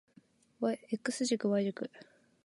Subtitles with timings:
[1.03, 1.91] X 軸 Y 軸